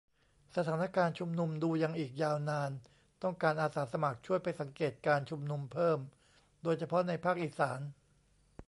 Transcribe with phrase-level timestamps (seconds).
[0.55, 2.71] สถานการณ์ชุมนุม ดูยังอีกยาวนาน
[3.23, 5.99] ต้องการอาสาสมัครช่วยไปสังเกตการณ์ชุมนุมเพิ่ม
[6.63, 7.79] โดยเฉพาะในภาคอีสาน